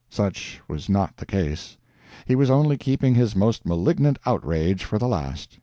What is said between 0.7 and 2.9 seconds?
not the case. He was only